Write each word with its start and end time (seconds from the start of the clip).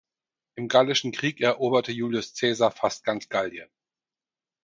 Im 0.55 0.67
Gallischen 0.67 1.11
Krieg 1.11 1.41
eroberte 1.41 1.91
Julius 1.91 2.33
Cäsar 2.33 2.71
fast 2.71 3.03
ganz 3.03 3.29
Gallien. 3.29 3.69